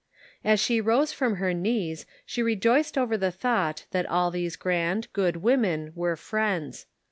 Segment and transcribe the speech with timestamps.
[0.43, 5.07] As she rose from her knees she rejoiced over the thought that all these grand,
[5.13, 6.87] good women were friends.